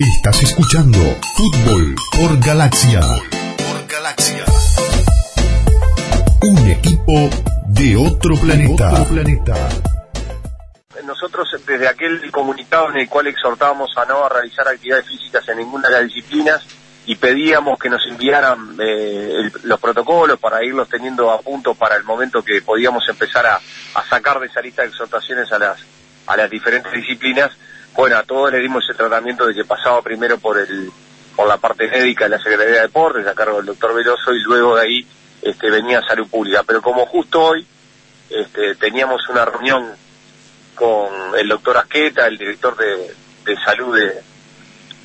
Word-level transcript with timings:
Estás 0.00 0.42
escuchando 0.44 0.98
Fútbol 1.36 1.94
por 2.16 2.40
Galaxia. 2.40 3.00
Por 3.00 3.86
Galaxia. 3.86 4.44
Un 6.40 6.70
equipo 6.70 7.28
de 7.66 7.96
otro 7.98 8.34
planeta. 8.36 8.94
Otro 8.94 9.04
planeta. 9.04 9.68
Nosotros 11.04 11.54
desde 11.66 11.86
aquel 11.86 12.30
comunicado 12.30 12.88
en 12.88 13.00
el 13.00 13.10
cual 13.10 13.26
exhortábamos 13.26 13.90
a 13.98 14.06
no 14.06 14.26
realizar 14.26 14.66
actividades 14.68 15.06
físicas 15.06 15.46
en 15.50 15.58
ninguna 15.58 15.88
de 15.88 15.94
las 15.96 16.04
disciplinas 16.04 16.62
y 17.04 17.16
pedíamos 17.16 17.78
que 17.78 17.90
nos 17.90 18.06
enviaran 18.06 18.76
eh, 18.80 19.50
los 19.64 19.78
protocolos 19.78 20.38
para 20.40 20.64
irlos 20.64 20.88
teniendo 20.88 21.30
a 21.30 21.42
punto 21.42 21.74
para 21.74 21.96
el 21.96 22.04
momento 22.04 22.42
que 22.42 22.62
podíamos 22.62 23.06
empezar 23.06 23.44
a, 23.44 23.56
a 23.56 24.08
sacar 24.08 24.40
de 24.40 24.46
esa 24.46 24.62
lista 24.62 24.80
de 24.80 24.88
exhortaciones 24.88 25.52
a 25.52 25.58
las 25.58 25.78
a 26.26 26.36
las 26.38 26.48
diferentes 26.48 26.90
disciplinas 26.92 27.50
bueno, 27.94 28.16
a 28.16 28.22
todos 28.22 28.52
le 28.52 28.58
dimos 28.58 28.84
ese 28.84 28.94
tratamiento 28.94 29.46
de 29.46 29.54
que 29.54 29.64
pasaba 29.64 30.02
primero 30.02 30.38
por 30.38 30.58
el 30.58 30.90
por 31.36 31.48
la 31.48 31.56
parte 31.56 31.88
médica 31.88 32.24
de 32.24 32.30
la 32.30 32.38
Secretaría 32.38 32.74
de 32.74 32.80
Deportes, 32.82 33.26
a 33.26 33.34
cargo 33.34 33.58
del 33.58 33.66
doctor 33.66 33.94
Veloso, 33.94 34.34
y 34.34 34.40
luego 34.40 34.76
de 34.76 34.82
ahí 34.82 35.06
este, 35.40 35.70
venía 35.70 36.02
Salud 36.02 36.28
Pública. 36.28 36.62
Pero 36.66 36.82
como 36.82 37.06
justo 37.06 37.40
hoy 37.42 37.66
este, 38.28 38.74
teníamos 38.74 39.26
una 39.28 39.44
reunión 39.44 39.90
con 40.74 41.38
el 41.38 41.48
doctor 41.48 41.78
Asqueta, 41.78 42.26
el 42.26 42.36
director 42.36 42.76
de, 42.76 43.56
Salud 43.64 43.96
de, 43.96 44.22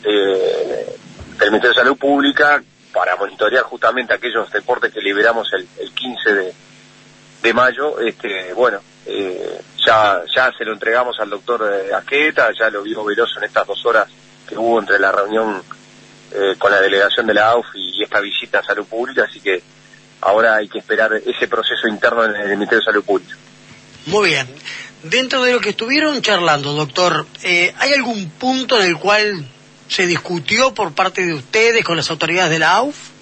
del 0.03 1.52
Ministerio 1.52 1.70
de 1.70 1.73
Salud 1.73 1.97
Pública, 1.97 2.61
para 2.94 3.16
monitorear 3.16 3.63
justamente 3.63 4.13
aquellos 4.13 4.52
deportes 4.52 4.94
que 4.94 5.02
liberamos 5.02 5.52
el, 5.53 5.67
el 5.80 5.91
15 5.91 6.33
de, 6.33 6.53
de 7.44 7.53
mayo, 7.53 7.99
este, 7.99 8.53
bueno, 8.53 8.80
eh, 9.05 9.62
ya, 9.86 10.23
ya 10.36 10.52
se 10.58 10.66
lo 10.66 10.73
entregamos 10.73 11.20
al 11.20 11.30
doctor 11.30 11.72
eh, 11.72 11.94
Asqueta, 11.94 12.50
ya 12.58 12.70
lo 12.70 12.82
vio 12.82 13.04
Veloso 13.04 13.38
en 13.38 13.45
estas 13.45 13.68
dos 13.68 13.86
horas 13.86 14.08
que 14.48 14.58
hubo 14.58 14.80
entre 14.80 15.00
la 15.00 15.12
reunión 15.12 15.62
eh, 16.31 16.55
con 16.58 16.72
la 16.72 16.81
delegación 16.81 17.28
de 17.28 17.36
la 17.36 17.50
AUF 17.50 17.68
y, 17.76 18.04
esta 18.04 18.20
visita 18.20 18.59
a 18.59 18.64
Salud 18.64 18.86
Pública, 18.86 19.25
así 19.28 19.39
que 19.39 19.62
ahora 20.22 20.56
hay 20.56 20.67
que 20.67 20.80
esperar 20.80 21.14
ese 21.14 21.47
proceso 21.47 21.88
interno 21.88 22.25
en 22.25 22.36
el 22.36 22.50
Ministerio 22.50 22.80
de 22.80 22.86
Salud 22.86 23.03
Pública. 23.03 23.36
Muy 24.08 24.30
bien. 24.30 24.47
Dentro 25.03 25.42
de 25.44 25.53
lo 25.53 25.59
que 25.59 25.69
estuvieron 25.69 26.22
charlando, 26.22 26.73
doctor, 26.73 27.25
¿hay 27.44 27.94
algún 27.94 28.30
punto 28.31 28.80
en 28.80 28.88
el 28.88 28.97
cual 28.97 29.47
se 29.88 30.06
discutió 30.06 30.73
por 30.73 30.94
parte 30.94 31.25
de 31.25 31.34
ustedes 31.34 31.84
con 31.84 31.97
las 31.97 32.09
autoridades 32.12 32.52
de 32.52 32.59
la 32.59 32.75
AUF? 32.75 33.14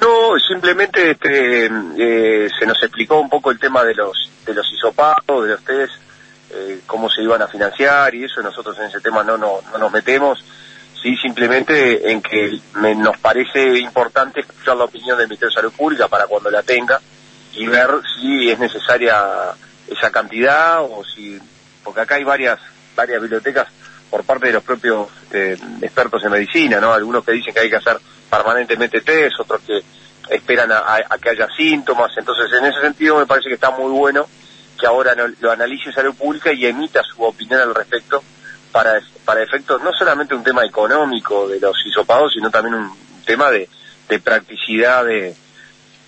No, 0.00 0.38
simplemente 0.38 1.12
este, 1.12 1.66
eh, 1.66 2.48
se 2.58 2.66
nos 2.66 2.82
explicó 2.82 3.20
un 3.20 3.28
poco 3.28 3.50
el 3.50 3.58
tema 3.58 3.84
de 3.84 3.94
los 3.94 4.30
de 4.46 4.54
los 4.54 4.72
isopados, 4.72 5.44
de 5.44 5.50
los 5.50 5.64
test, 5.64 5.92
eh, 6.50 6.80
cómo 6.86 7.10
se 7.10 7.22
iban 7.22 7.42
a 7.42 7.48
financiar 7.48 8.14
y 8.14 8.24
eso, 8.24 8.40
nosotros 8.42 8.78
en 8.78 8.86
ese 8.86 9.00
tema 9.00 9.22
no, 9.22 9.36
no, 9.36 9.60
no 9.70 9.78
nos 9.78 9.92
metemos, 9.92 10.42
sí 11.02 11.16
simplemente 11.16 12.10
en 12.10 12.22
que 12.22 12.60
nos 12.96 13.18
parece 13.18 13.78
importante 13.78 14.40
escuchar 14.40 14.76
la 14.76 14.84
opinión 14.84 15.18
del 15.18 15.28
Ministerio 15.28 15.50
de 15.50 15.60
Salud 15.60 15.72
Pública 15.72 16.08
para 16.08 16.26
cuando 16.26 16.50
la 16.50 16.62
tenga 16.62 17.00
y 17.52 17.66
ver 17.66 17.88
si 18.16 18.50
es 18.50 18.58
necesaria 18.58 19.22
esa 19.86 20.10
cantidad 20.10 20.80
o 20.82 21.02
si, 21.04 21.38
porque 21.84 22.00
acá 22.00 22.14
hay 22.14 22.24
varias, 22.24 22.58
varias 22.96 23.20
bibliotecas 23.20 23.66
por 24.10 24.24
parte 24.24 24.46
de 24.46 24.52
los 24.54 24.62
propios 24.62 25.08
este, 25.24 25.52
expertos 25.82 26.24
en 26.24 26.32
medicina, 26.32 26.80
¿no? 26.80 26.92
Algunos 26.92 27.24
que 27.24 27.32
dicen 27.32 27.52
que 27.52 27.60
hay 27.60 27.70
que 27.70 27.76
hacer 27.76 27.98
permanentemente 28.28 29.00
test, 29.00 29.40
otros 29.40 29.60
que 29.62 29.82
esperan 30.30 30.70
a, 30.72 31.18
que 31.20 31.30
haya 31.30 31.48
síntomas. 31.56 32.12
Entonces, 32.16 32.46
en 32.58 32.66
ese 32.66 32.80
sentido, 32.80 33.18
me 33.18 33.26
parece 33.26 33.48
que 33.48 33.54
está 33.54 33.70
muy 33.70 33.90
bueno 33.90 34.26
que 34.78 34.86
ahora 34.86 35.14
lo 35.40 35.50
analice 35.50 35.92
Salud 35.92 36.14
Pública 36.14 36.52
y 36.52 36.64
emita 36.66 37.02
su 37.02 37.22
opinión 37.22 37.60
al 37.60 37.74
respecto 37.74 38.22
para, 38.70 39.00
para 39.24 39.42
efectos 39.42 39.82
no 39.82 39.92
solamente 39.92 40.34
un 40.34 40.44
tema 40.44 40.64
económico 40.64 41.48
de 41.48 41.58
los 41.58 41.74
hisopados, 41.84 42.32
sino 42.32 42.50
también 42.50 42.74
un 42.74 42.92
tema 43.24 43.50
de, 43.50 43.68
practicidad 44.22 45.04
de, 45.04 45.34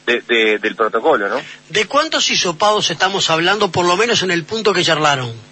del 0.07 0.77
protocolo, 0.77 1.29
¿no? 1.29 1.41
¿De 1.69 1.87
cuántos 1.87 2.31
hisopados 2.31 2.91
estamos 2.91 3.29
hablando, 3.29 3.71
por 3.71 3.87
lo 3.87 3.97
menos 3.97 4.23
en 4.23 4.31
el 4.31 4.45
punto 4.45 4.73
que 4.73 4.85
charlaron? 4.85 5.50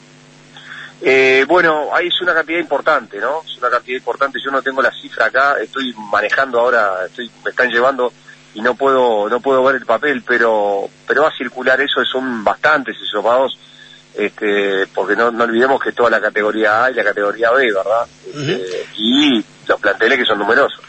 Eh, 1.01 1.45
bueno, 1.47 1.91
ahí 1.95 2.09
es 2.09 2.21
una 2.21 2.35
cantidad 2.35 2.59
importante, 2.59 3.19
¿no? 3.19 3.43
Es 3.45 3.57
una 3.59 3.71
cantidad 3.71 3.99
importante. 3.99 4.41
Yo 4.45 4.51
no 4.51 4.63
tengo 4.63 4.83
la 4.83 4.91
cifra 4.91 5.27
acá, 5.27 5.57
estoy 5.61 5.95
manejando 6.11 6.59
ahora, 6.59 7.07
estoy, 7.07 7.31
me 7.45 7.51
están 7.51 7.71
llevando 7.71 8.13
y 8.55 8.61
no 8.61 8.75
puedo, 8.75 9.29
no 9.29 9.41
puedo 9.41 9.63
ver 9.63 9.77
el 9.77 9.87
papel, 9.87 10.23
pero, 10.27 10.89
pero 11.07 11.23
va 11.23 11.29
a 11.29 11.37
circular 11.37 11.81
eso, 11.81 12.05
son 12.05 12.43
bastantes 12.43 12.97
esos 12.97 13.25
este, 14.15 14.87
porque 14.89 15.15
no, 15.15 15.31
no 15.31 15.45
olvidemos 15.45 15.81
que 15.81 15.93
toda 15.93 16.11
la 16.11 16.21
categoría 16.21 16.85
A 16.85 16.91
y 16.91 16.95
la 16.95 17.05
categoría 17.05 17.53
B, 17.53 17.73
¿verdad? 17.73 18.07
Este, 18.27 18.87
y 18.97 19.45
los 19.67 19.81
planteles 19.81 20.19
que 20.19 20.25
son 20.25 20.39
numerosos. 20.39 20.81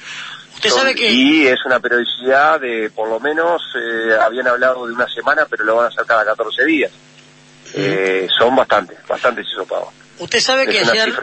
Usted 0.55 0.69
sabe 0.71 0.95
que... 0.95 1.11
Y 1.11 1.47
es 1.47 1.63
una 1.65 1.79
periodicidad 1.79 2.59
de, 2.59 2.89
por 2.89 3.07
lo 3.07 3.19
menos, 3.19 3.61
eh, 3.75 4.17
habían 4.19 4.47
hablado 4.47 4.87
de 4.87 4.93
una 4.93 5.07
semana, 5.07 5.45
pero 5.49 5.63
lo 5.63 5.75
van 5.75 5.85
a 5.85 5.87
hacer 5.89 6.05
cada 6.05 6.25
14 6.25 6.65
días. 6.65 6.91
Eh, 8.19 8.27
son 8.37 8.53
bastantes, 8.53 8.97
bastantes 9.07 9.47
hisopados. 9.47 9.89
Usted 10.19 10.41
sabe 10.41 10.67
que 10.67 10.79
ayer, 10.79 11.17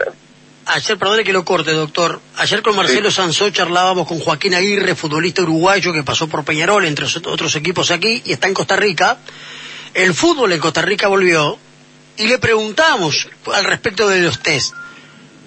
ayer, 0.65 0.97
perdone 0.97 1.23
que 1.23 1.31
lo 1.31 1.45
corte, 1.45 1.71
doctor, 1.71 2.19
ayer 2.37 2.63
con 2.63 2.75
Marcelo 2.75 3.11
Sanzó 3.11 3.51
charlábamos 3.51 4.07
con 4.07 4.19
Joaquín 4.19 4.55
Aguirre, 4.55 4.95
futbolista 4.95 5.43
uruguayo 5.43 5.93
que 5.93 6.01
pasó 6.01 6.27
por 6.27 6.43
Peñarol, 6.43 6.85
entre 6.85 7.05
otros 7.05 7.55
equipos 7.55 7.91
aquí, 7.91 8.23
y 8.25 8.31
está 8.31 8.47
en 8.47 8.55
Costa 8.55 8.75
Rica. 8.75 9.19
El 9.93 10.15
fútbol 10.15 10.53
en 10.53 10.59
Costa 10.59 10.81
Rica 10.81 11.07
volvió 11.07 11.59
y 12.17 12.27
le 12.27 12.39
preguntamos 12.39 13.29
al 13.53 13.65
respecto 13.65 14.07
de 14.07 14.21
los 14.21 14.39
test. 14.39 14.73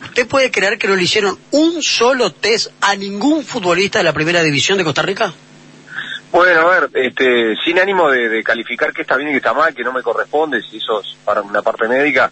¿Usted 0.04 0.28
puede 0.28 0.52
creer 0.52 0.78
que 0.78 0.86
no 0.86 0.94
le 0.94 1.02
hicieron 1.02 1.36
un 1.50 1.82
solo 1.82 2.30
test 2.30 2.68
a 2.80 2.94
ningún 2.94 3.44
futbolista 3.44 3.98
de 3.98 4.04
la 4.04 4.12
primera 4.12 4.40
división 4.44 4.78
de 4.78 4.84
Costa 4.84 5.02
Rica? 5.02 5.34
Bueno, 6.32 6.60
a 6.60 6.80
ver, 6.80 6.90
este, 6.94 7.56
sin 7.64 7.80
ánimo 7.80 8.08
de, 8.08 8.42
calificar 8.44 8.92
que 8.92 9.02
está 9.02 9.16
bien 9.16 9.30
y 9.30 9.32
que 9.32 9.38
está 9.38 9.52
mal, 9.52 9.74
que 9.74 9.82
no 9.82 9.92
me 9.92 10.02
corresponde, 10.02 10.62
si 10.62 10.76
eso 10.76 11.00
es 11.00 11.16
para 11.24 11.42
una 11.42 11.60
parte 11.60 11.88
médica, 11.88 12.30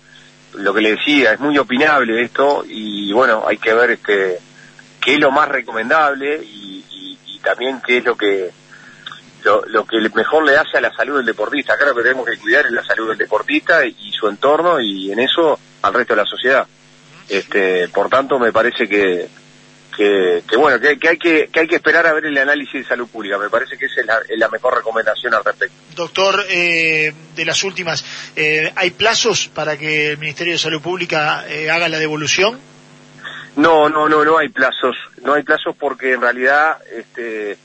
lo 0.54 0.72
que 0.72 0.80
le 0.80 0.94
decía, 0.94 1.32
es 1.32 1.40
muy 1.40 1.58
opinable 1.58 2.22
esto 2.22 2.64
y 2.66 3.12
bueno, 3.12 3.44
hay 3.46 3.58
que 3.58 3.74
ver 3.74 3.90
este, 3.90 4.38
qué 5.00 5.14
es 5.14 5.20
lo 5.20 5.30
más 5.30 5.48
recomendable 5.48 6.40
y, 6.44 6.66
también 7.42 7.80
qué 7.86 7.98
es 7.98 8.04
lo 8.04 8.14
que 8.14 8.50
lo, 9.44 9.86
que 9.86 9.96
mejor 10.12 10.44
le 10.44 10.56
hace 10.56 10.76
a 10.76 10.80
la 10.82 10.92
salud 10.92 11.16
del 11.16 11.24
deportista. 11.24 11.78
Claro 11.78 11.94
que 11.94 12.02
tenemos 12.02 12.26
que 12.26 12.36
cuidar 12.36 12.70
la 12.70 12.84
salud 12.84 13.08
del 13.08 13.16
deportista 13.16 13.86
y, 13.86 14.12
su 14.12 14.28
entorno 14.28 14.78
y 14.80 15.10
en 15.12 15.20
eso 15.20 15.58
al 15.80 15.94
resto 15.94 16.14
de 16.14 16.22
la 16.22 16.28
sociedad. 16.28 16.66
Este, 17.26 17.88
por 17.88 18.10
tanto, 18.10 18.38
me 18.38 18.52
parece 18.52 18.86
que, 18.86 19.28
que, 19.98 20.56
bueno, 20.56 20.78
que, 20.78 21.08
hay 21.08 21.18
que, 21.18 21.50
hay 21.52 21.66
que 21.66 21.74
esperar 21.74 22.06
a 22.06 22.12
ver 22.12 22.26
el 22.26 22.38
análisis 22.38 22.72
de 22.72 22.84
salud 22.84 23.08
pública. 23.08 23.36
Me 23.36 23.50
parece 23.50 23.76
que 23.76 23.86
esa 23.86 24.00
es 24.28 24.38
la, 24.38 24.48
mejor 24.48 24.76
recomendación 24.76 25.34
al 25.34 25.44
respecto. 25.44 25.74
Doctor, 25.96 26.44
eh, 26.48 27.12
de 27.34 27.44
las 27.44 27.64
últimas, 27.64 28.04
eh, 28.36 28.72
¿hay 28.76 28.92
plazos 28.92 29.48
para 29.48 29.76
que 29.76 30.12
el 30.12 30.18
Ministerio 30.18 30.52
de 30.52 30.58
Salud 30.60 30.80
Pública 30.80 31.44
eh, 31.48 31.68
haga 31.68 31.88
la 31.88 31.98
devolución? 31.98 32.60
No, 33.56 33.88
no, 33.88 34.08
no, 34.08 34.24
no 34.24 34.38
hay 34.38 34.50
plazos. 34.50 34.96
No 35.24 35.34
hay 35.34 35.42
plazos 35.42 35.74
porque 35.76 36.12
en 36.12 36.20
realidad, 36.20 36.78
este, 36.92 37.58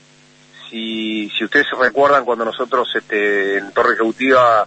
si, 0.68 1.30
si 1.38 1.44
ustedes 1.44 1.68
se 1.70 1.76
recuerdan 1.76 2.24
cuando 2.24 2.44
nosotros 2.44 2.88
este, 2.96 3.58
en 3.58 3.70
Torre 3.70 3.94
Ejecutiva 3.94 4.66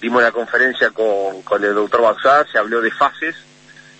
dimos 0.00 0.22
la 0.22 0.32
conferencia 0.32 0.90
con, 0.92 1.42
con 1.42 1.62
el 1.62 1.74
doctor 1.74 2.00
Baxar, 2.00 2.46
se 2.50 2.56
habló 2.56 2.80
de 2.80 2.90
fases 2.90 3.36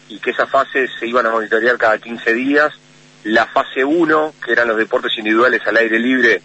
y 0.09 0.19
que 0.19 0.31
esas 0.31 0.49
fases 0.49 0.91
se 0.99 1.07
iban 1.07 1.27
a 1.27 1.31
monitorear 1.31 1.77
cada 1.77 1.99
15 1.99 2.33
días 2.33 2.73
la 3.25 3.47
fase 3.47 3.85
1, 3.85 4.35
que 4.45 4.53
eran 4.53 4.69
los 4.69 4.77
deportes 4.77 5.17
individuales 5.17 5.63
al 5.67 5.77
aire 5.77 5.99
libre, 5.99 6.43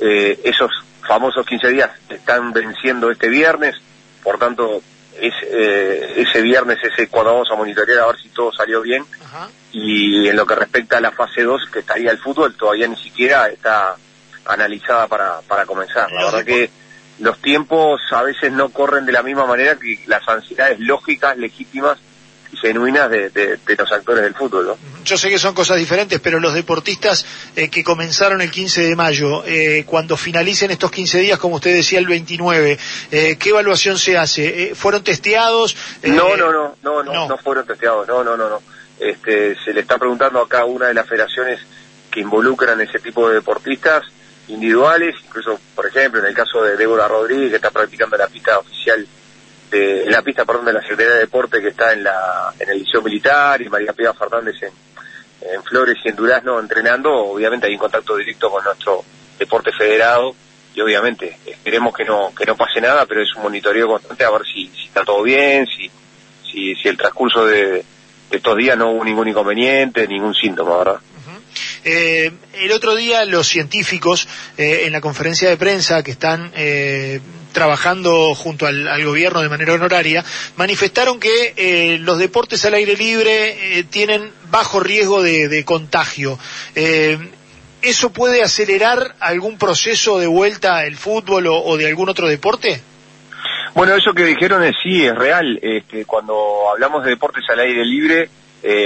eh, 0.00 0.40
esos 0.44 0.70
famosos 1.06 1.44
15 1.46 1.68
días 1.68 1.90
están 2.08 2.52
venciendo 2.52 3.10
este 3.10 3.28
viernes, 3.28 3.76
por 4.22 4.38
tanto, 4.38 4.82
es, 5.20 5.34
eh, 5.42 6.14
ese 6.16 6.40
viernes 6.42 6.78
ese 6.82 7.08
cuando 7.08 7.32
vamos 7.32 7.50
a 7.50 7.56
monitorear 7.56 8.00
a 8.00 8.06
ver 8.06 8.20
si 8.20 8.28
todo 8.30 8.52
salió 8.52 8.80
bien. 8.80 9.04
Y 9.72 10.28
en 10.28 10.36
lo 10.36 10.46
que 10.46 10.54
respecta 10.54 10.98
a 10.98 11.00
la 11.00 11.10
fase 11.10 11.42
2, 11.42 11.70
que 11.72 11.80
estaría 11.80 12.10
el 12.10 12.18
fútbol, 12.18 12.54
todavía 12.54 12.86
ni 12.86 12.96
siquiera 12.96 13.48
está 13.48 13.96
analizada 14.44 15.06
para, 15.06 15.40
para 15.40 15.66
comenzar. 15.66 16.10
La 16.12 16.26
verdad 16.26 16.44
que 16.44 16.70
los 17.18 17.38
tiempos 17.40 18.00
a 18.10 18.22
veces 18.22 18.52
no 18.52 18.68
corren 18.70 19.06
de 19.06 19.12
la 19.12 19.22
misma 19.22 19.46
manera 19.46 19.76
que 19.76 20.02
las 20.06 20.26
ansiedades 20.28 20.78
lógicas, 20.80 21.36
legítimas, 21.36 21.98
genuinas 22.60 23.10
de, 23.10 23.30
de, 23.30 23.58
los 23.76 23.92
actores 23.92 24.22
del 24.22 24.34
fútbol. 24.34 24.66
¿no? 24.66 24.78
Yo 25.04 25.16
sé 25.16 25.28
que 25.28 25.38
son 25.38 25.54
cosas 25.54 25.78
diferentes, 25.78 26.20
pero 26.20 26.38
los 26.38 26.54
deportistas 26.54 27.26
eh, 27.56 27.68
que 27.68 27.82
comenzaron 27.82 28.40
el 28.40 28.50
15 28.50 28.82
de 28.82 28.96
mayo, 28.96 29.44
eh, 29.44 29.84
cuando 29.86 30.16
finalicen 30.16 30.70
estos 30.70 30.90
15 30.90 31.20
días, 31.20 31.38
como 31.38 31.56
usted 31.56 31.74
decía, 31.74 31.98
el 31.98 32.06
29, 32.06 32.78
eh, 33.10 33.36
¿qué 33.38 33.48
evaluación 33.50 33.98
se 33.98 34.16
hace? 34.16 34.74
¿Fueron 34.74 35.02
testeados? 35.02 35.76
No, 36.02 36.36
no, 36.36 36.52
no, 36.52 36.76
no, 36.82 37.02
no, 37.02 37.28
no, 37.28 37.38
fueron 37.38 37.66
testeados, 37.66 38.06
no, 38.06 38.22
no, 38.22 38.36
no, 38.36 38.48
no. 38.48 38.62
Este, 38.98 39.56
se 39.64 39.72
le 39.72 39.80
está 39.80 39.98
preguntando 39.98 40.40
acá 40.40 40.60
a 40.60 40.64
una 40.64 40.86
de 40.86 40.94
las 40.94 41.08
federaciones 41.08 41.60
que 42.10 42.20
involucran 42.20 42.80
ese 42.80 42.98
tipo 42.98 43.28
de 43.28 43.36
deportistas 43.36 44.04
individuales, 44.48 45.16
incluso, 45.24 45.58
por 45.74 45.86
ejemplo, 45.86 46.20
en 46.20 46.26
el 46.26 46.34
caso 46.34 46.62
de 46.62 46.76
Débora 46.76 47.08
Rodríguez, 47.08 47.50
que 47.50 47.56
está 47.56 47.70
practicando 47.70 48.16
la 48.16 48.28
pista 48.28 48.58
oficial 48.58 49.06
en 49.72 50.10
la 50.10 50.22
pista 50.22 50.44
perdón, 50.44 50.66
de 50.66 50.72
la 50.72 50.82
Secretaría 50.82 51.14
de 51.14 51.20
Deporte 51.20 51.60
que 51.60 51.68
está 51.68 51.92
en 51.92 52.04
la 52.04 52.52
en 52.58 52.70
el 52.70 52.78
Liceo 52.78 53.02
Militar 53.02 53.60
y 53.62 53.68
María 53.68 53.92
Pía 53.92 54.12
Fernández 54.12 54.56
en, 54.62 54.72
en 55.52 55.62
Flores 55.64 55.96
y 56.04 56.08
en 56.08 56.16
Durazno 56.16 56.60
entrenando, 56.60 57.12
obviamente 57.12 57.66
hay 57.66 57.74
un 57.74 57.78
contacto 57.78 58.16
directo 58.16 58.50
con 58.50 58.64
nuestro 58.64 59.04
deporte 59.38 59.72
federado 59.72 60.34
y 60.74 60.80
obviamente 60.80 61.38
esperemos 61.46 61.94
que 61.94 62.04
no 62.04 62.34
que 62.34 62.46
no 62.46 62.56
pase 62.56 62.80
nada, 62.80 63.06
pero 63.06 63.22
es 63.22 63.34
un 63.34 63.42
monitoreo 63.42 63.88
constante 63.88 64.24
a 64.24 64.30
ver 64.30 64.42
si, 64.44 64.70
está 64.86 65.04
todo 65.04 65.22
bien, 65.22 65.66
si, 65.66 65.90
si, 66.50 66.74
si 66.74 66.88
el 66.88 66.96
transcurso 66.96 67.44
de, 67.46 67.84
estos 68.30 68.56
días 68.56 68.78
no 68.78 68.92
hubo 68.92 69.04
ningún 69.04 69.28
inconveniente, 69.28 70.08
ningún 70.08 70.34
síntoma, 70.34 70.78
¿verdad? 70.78 71.00
Eh, 71.84 72.30
el 72.54 72.72
otro 72.72 72.94
día 72.94 73.24
los 73.24 73.48
científicos 73.48 74.28
eh, 74.56 74.82
en 74.84 74.92
la 74.92 75.00
conferencia 75.00 75.48
de 75.48 75.56
prensa 75.56 76.04
que 76.04 76.12
están 76.12 76.52
eh, 76.54 77.20
trabajando 77.52 78.34
junto 78.36 78.66
al, 78.66 79.04
gobierno 79.04 79.42
de 79.42 79.48
manera 79.48 79.74
honoraria 79.74 80.24
manifestaron 80.56 81.18
que 81.18 81.98
los 82.00 82.18
deportes 82.18 82.64
al 82.64 82.74
aire 82.74 82.96
libre 82.96 83.84
tienen 83.90 84.30
bajo 84.50 84.80
riesgo 84.80 85.22
de, 85.22 85.64
contagio. 85.64 86.38
¿Eso 87.82 88.10
puede 88.10 88.42
acelerar 88.42 89.16
algún 89.18 89.58
proceso 89.58 90.18
de 90.18 90.28
vuelta 90.28 90.78
al 90.78 90.94
fútbol 90.94 91.46
o, 91.48 91.76
de 91.76 91.88
algún 91.88 92.08
otro 92.08 92.28
deporte? 92.28 92.80
Bueno, 93.74 93.94
eso 93.94 94.14
que 94.14 94.24
dijeron 94.24 94.62
es 94.62 94.76
sí, 94.82 95.04
es 95.04 95.14
real. 95.14 95.58
Este, 95.60 96.04
cuando 96.04 96.70
hablamos 96.70 97.04
de 97.04 97.10
deportes 97.10 97.44
al 97.50 97.60
aire 97.60 97.84
libre, 97.84 98.30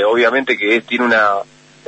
obviamente 0.06 0.56
que 0.56 0.80
tiene 0.80 1.04
una 1.04 1.36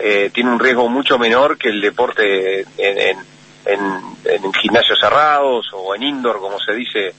eh, 0.00 0.30
tiene 0.32 0.50
un 0.50 0.60
riesgo 0.60 0.88
mucho 0.88 1.18
menor 1.18 1.58
que 1.58 1.68
el 1.68 1.80
deporte 1.80 2.60
en, 2.76 3.18
en, 3.64 4.52
gimnasios 4.54 4.98
cerrados 5.00 5.66
o 5.72 5.94
en 5.94 6.02
indoor, 6.02 6.38
como 6.38 6.58
se 6.58 6.72
dice 6.74 7.14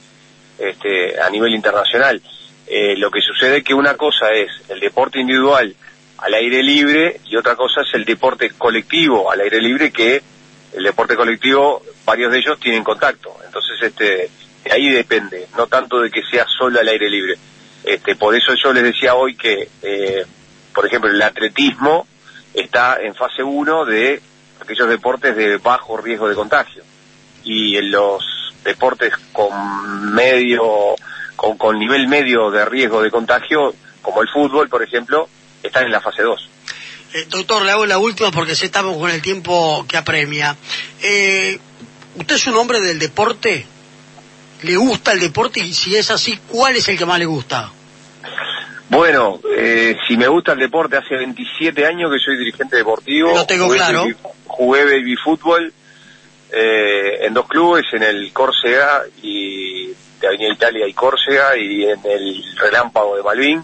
este, 0.57 1.19
a 1.21 1.29
nivel 1.29 1.53
internacional. 1.53 2.21
Eh, 2.67 2.95
lo 2.97 3.09
que 3.09 3.21
sucede 3.21 3.57
es 3.57 3.63
que 3.63 3.73
una 3.73 3.95
cosa 3.95 4.29
es 4.31 4.49
el 4.69 4.79
deporte 4.79 5.19
individual 5.19 5.75
al 6.17 6.33
aire 6.33 6.61
libre 6.61 7.19
y 7.25 7.35
otra 7.35 7.55
cosa 7.55 7.81
es 7.81 7.93
el 7.93 8.05
deporte 8.05 8.51
colectivo 8.51 9.31
al 9.31 9.41
aire 9.41 9.59
libre 9.59 9.91
que 9.91 10.21
el 10.73 10.83
deporte 10.83 11.15
colectivo 11.15 11.81
varios 12.05 12.31
de 12.31 12.39
ellos 12.39 12.59
tienen 12.59 12.83
contacto 12.83 13.35
entonces 13.43 13.81
este 13.81 14.29
ahí 14.69 14.89
depende 14.89 15.47
no 15.57 15.67
tanto 15.67 15.99
de 16.01 16.11
que 16.11 16.21
sea 16.29 16.45
solo 16.45 16.79
al 16.79 16.87
aire 16.89 17.09
libre 17.09 17.37
este 17.83 18.15
por 18.15 18.35
eso 18.35 18.53
yo 18.61 18.73
les 18.73 18.83
decía 18.83 19.15
hoy 19.15 19.35
que 19.35 19.69
eh, 19.81 20.25
por 20.73 20.85
ejemplo 20.85 21.09
el 21.09 21.21
atletismo 21.21 22.05
está 22.53 22.97
en 23.01 23.15
fase 23.15 23.43
1 23.43 23.85
de 23.85 24.21
aquellos 24.61 24.89
deportes 24.89 25.35
de 25.35 25.57
bajo 25.57 25.97
riesgo 25.97 26.27
de 26.27 26.35
contagio. 26.35 26.83
Y 27.43 27.77
en 27.77 27.91
los 27.91 28.23
deportes 28.63 29.13
con 29.31 30.13
medio, 30.13 30.95
con, 31.35 31.57
con 31.57 31.79
nivel 31.79 32.07
medio 32.07 32.51
de 32.51 32.65
riesgo 32.65 33.01
de 33.01 33.11
contagio, 33.11 33.73
como 34.01 34.21
el 34.21 34.29
fútbol, 34.29 34.69
por 34.69 34.83
ejemplo, 34.83 35.27
están 35.63 35.85
en 35.85 35.91
la 35.91 36.01
fase 36.01 36.23
2. 36.23 36.49
Eh, 37.13 37.25
doctor, 37.27 37.63
le 37.63 37.71
hago 37.71 37.85
la 37.85 37.97
última 37.97 38.31
porque 38.31 38.55
si 38.55 38.65
estamos 38.65 38.97
con 38.97 39.09
el 39.09 39.21
tiempo 39.21 39.85
que 39.87 39.97
apremia. 39.97 40.55
Eh, 41.01 41.59
¿Usted 42.15 42.35
es 42.35 42.47
un 42.47 42.55
hombre 42.55 42.79
del 42.81 42.99
deporte? 42.99 43.65
¿Le 44.61 44.75
gusta 44.75 45.13
el 45.13 45.19
deporte? 45.19 45.59
Y 45.61 45.73
si 45.73 45.95
es 45.95 46.11
así, 46.11 46.37
¿cuál 46.47 46.75
es 46.75 46.87
el 46.87 46.97
que 46.97 47.05
más 47.05 47.17
le 47.17 47.25
gusta? 47.25 47.71
Bueno, 48.89 49.39
eh, 49.55 49.95
si 50.07 50.17
me 50.17 50.27
gusta 50.27 50.53
el 50.53 50.59
deporte, 50.59 50.97
hace 50.97 51.15
27 51.15 51.85
años 51.85 52.11
que 52.11 52.19
soy 52.19 52.37
dirigente 52.37 52.75
deportivo. 52.75 53.33
Lo 53.35 53.45
tengo 53.45 53.65
jugué 53.65 53.77
claro. 53.77 54.05
jugué 54.45 54.85
baby 54.85 55.15
fútbol 55.15 55.71
eh, 56.51 57.25
en 57.25 57.33
dos 57.33 57.47
clubes, 57.47 57.85
en 57.93 58.01
el 58.01 58.33
Córcega 58.33 59.03
y 59.21 59.93
de 60.19 60.27
Avenida 60.27 60.53
Italia 60.53 60.87
y 60.87 60.93
Córcega 60.93 61.55
y 61.55 61.83
en 61.83 61.99
el 62.03 62.43
Relámpago 62.57 63.15
de 63.15 63.23
Malvin. 63.23 63.63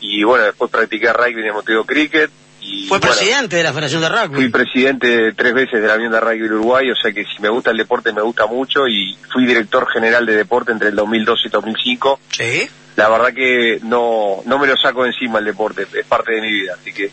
Y 0.00 0.24
bueno, 0.24 0.44
después 0.44 0.70
practiqué 0.70 1.12
rugby 1.12 1.40
en 1.40 1.46
el 1.46 1.52
Motivo 1.52 1.84
Cricket. 1.84 2.30
Y, 2.62 2.86
Fue 2.88 3.00
presidente 3.00 3.56
de 3.56 3.62
la 3.62 3.72
Federación 3.72 4.00
de 4.00 4.08
Rugby. 4.08 4.34
Fui 4.34 4.48
presidente 4.48 5.32
tres 5.34 5.52
veces 5.52 5.80
de 5.80 5.86
la 5.86 5.96
Unión 5.96 6.12
de 6.12 6.20
Rugby 6.20 6.44
Uruguay, 6.44 6.90
o 6.90 6.96
sea 6.96 7.12
que 7.12 7.24
si 7.24 7.40
me 7.42 7.50
gusta 7.50 7.70
el 7.70 7.76
deporte 7.76 8.12
me 8.12 8.22
gusta 8.22 8.46
mucho 8.46 8.88
y 8.88 9.16
fui 9.30 9.46
director 9.46 9.86
general 9.92 10.24
de 10.24 10.36
deporte 10.36 10.72
entre 10.72 10.88
el 10.88 10.96
2002 10.96 11.42
y 11.44 11.48
2005. 11.50 12.20
Sí 12.30 12.68
la 12.98 13.08
verdad 13.08 13.32
que 13.32 13.78
no, 13.84 14.42
no 14.44 14.58
me 14.58 14.66
lo 14.66 14.76
saco 14.76 15.06
encima 15.06 15.38
el 15.38 15.44
deporte, 15.44 15.86
es 15.94 16.04
parte 16.04 16.32
de 16.32 16.40
mi 16.40 16.50
vida, 16.50 16.74
así 16.80 16.92
que... 16.92 17.08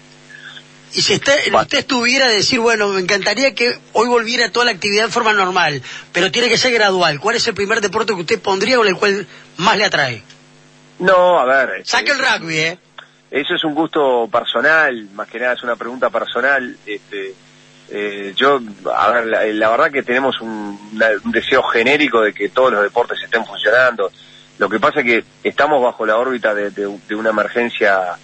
Y 0.93 1.01
si 1.03 1.13
usted, 1.13 1.53
usted 1.53 1.77
estuviera 1.77 2.25
a 2.25 2.29
decir, 2.29 2.59
bueno, 2.59 2.87
me 2.87 3.01
encantaría 3.01 3.53
que 3.53 3.77
hoy 3.93 4.07
volviera 4.07 4.51
toda 4.51 4.65
la 4.65 4.71
actividad 4.71 5.05
en 5.05 5.11
forma 5.11 5.33
normal, 5.33 5.83
pero 6.11 6.31
tiene 6.31 6.49
que 6.49 6.57
ser 6.57 6.73
gradual, 6.73 7.19
¿cuál 7.19 7.35
es 7.35 7.47
el 7.47 7.53
primer 7.53 7.81
deporte 7.81 8.15
que 8.15 8.21
usted 8.21 8.41
pondría 8.41 8.77
con 8.77 8.87
el 8.87 8.95
cual 8.95 9.27
más 9.57 9.77
le 9.77 9.85
atrae? 9.85 10.23
No, 10.97 11.37
a 11.37 11.45
ver... 11.45 11.81
Este, 11.81 11.91
Saque 11.91 12.13
el 12.13 12.17
rugby, 12.17 12.57
¿eh? 12.57 12.79
Eso 13.29 13.53
es 13.53 13.63
un 13.63 13.75
gusto 13.75 14.27
personal, 14.31 15.09
más 15.13 15.27
que 15.27 15.37
nada 15.37 15.53
es 15.53 15.61
una 15.61 15.75
pregunta 15.75 16.09
personal. 16.09 16.77
Este, 16.83 17.35
eh, 17.91 18.33
yo, 18.35 18.59
a 18.91 19.11
ver, 19.11 19.53
la, 19.53 19.69
verdad 19.69 19.91
que 19.91 20.01
tenemos 20.01 20.41
un, 20.41 20.79
un 21.23 21.31
deseo 21.31 21.61
genérico 21.61 22.21
de 22.21 22.33
que 22.33 22.49
todos 22.49 22.71
los 22.71 22.81
deportes 22.81 23.21
estén 23.21 23.45
funcionando 23.45 24.09
lo 24.57 24.69
que 24.69 24.79
pasa 24.79 25.01
es 25.01 25.05
que 25.05 25.23
estamos 25.43 25.83
bajo 25.83 26.05
la 26.05 26.17
órbita 26.17 26.53
de, 26.53 26.87
una 27.15 27.29
emergencia 27.29 28.17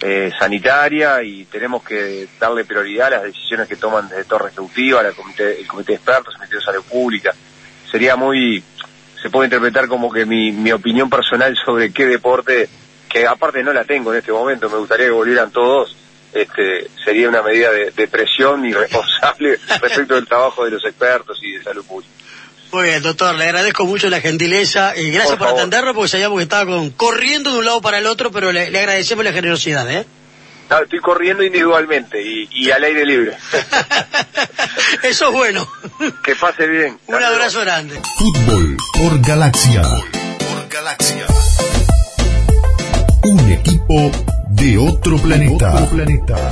eh, 0.00 0.30
sanitaria 0.38 1.22
y 1.22 1.46
tenemos 1.46 1.82
que 1.82 2.28
darle 2.38 2.64
prioridad 2.64 3.08
a 3.08 3.10
las 3.10 3.22
decisiones 3.24 3.68
que 3.68 3.76
toman 3.76 4.08
desde 4.08 4.24
Torre 4.24 4.50
Ejecutiva, 4.50 5.00
el 5.00 5.14
Comité 5.14 5.92
de 5.92 5.94
Expertos, 5.94 6.34
el 6.34 6.38
Comité 6.40 6.56
de 6.56 6.62
Salud 6.62 6.84
Pública. 6.84 7.34
Sería 7.90 8.16
muy, 8.16 8.62
se 9.20 9.30
puede 9.30 9.46
interpretar 9.46 9.88
como 9.88 10.12
que 10.12 10.26
mi, 10.26 10.52
mi 10.52 10.72
opinión 10.72 11.08
personal 11.08 11.56
sobre 11.64 11.90
qué 11.90 12.06
deporte, 12.06 12.68
que 13.08 13.26
aparte 13.26 13.62
no 13.64 13.72
la 13.72 13.84
tengo 13.84 14.12
en 14.12 14.18
este 14.18 14.32
momento, 14.32 14.68
me 14.68 14.76
gustaría 14.76 15.06
que 15.06 15.12
volvieran 15.12 15.50
todos, 15.50 15.96
este, 16.34 16.88
sería 17.02 17.30
una 17.30 17.42
medida 17.42 17.72
de, 17.72 17.90
de 17.90 18.08
presión 18.08 18.66
irresponsable 18.66 19.58
respecto 19.80 20.16
del 20.16 20.26
trabajo 20.26 20.66
de 20.66 20.72
los 20.72 20.84
expertos 20.84 21.38
y 21.42 21.52
de 21.52 21.62
salud 21.62 21.84
pública. 21.86 22.12
Muy 22.72 22.84
bien, 22.84 23.02
doctor, 23.02 23.34
le 23.34 23.44
agradezco 23.44 23.86
mucho 23.86 24.10
la 24.10 24.20
gentileza 24.20 24.94
y 24.96 25.10
gracias 25.10 25.36
por, 25.38 25.48
atenderlo 25.48 25.94
porque 25.94 26.08
sabíamos 26.08 26.38
que 26.38 26.42
estaba 26.42 26.70
corriendo 26.96 27.52
de 27.52 27.58
un 27.58 27.64
lado 27.64 27.80
para 27.80 27.98
el 27.98 28.06
otro, 28.06 28.30
pero 28.30 28.52
le, 28.52 28.66
agradecemos 28.66 29.24
la 29.24 29.32
generosidad, 29.32 29.90
¿eh? 29.90 30.04
estoy 30.82 31.00
corriendo 31.00 31.42
individualmente 31.42 32.22
y, 32.22 32.70
al 32.70 32.84
aire 32.84 33.06
libre. 33.06 33.36
Eso 35.02 35.28
es 35.28 35.32
bueno. 35.32 35.66
Que 36.22 36.36
pase 36.36 36.66
bien. 36.66 36.98
Un 37.06 37.22
abrazo 37.22 37.60
grande. 37.60 37.98
Fútbol 38.16 38.76
por 38.92 39.20
Galaxia. 39.22 39.82
Por 39.82 40.68
Galaxia. 40.68 41.26
Un 43.24 43.52
equipo 43.52 44.10
de 44.50 44.76
otro 44.76 45.16
planeta. 45.16 45.74
Otro 45.74 45.88
planeta. 45.88 46.50